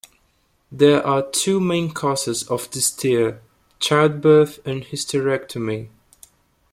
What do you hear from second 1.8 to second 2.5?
causes